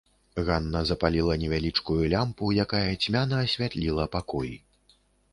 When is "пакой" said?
4.17-4.49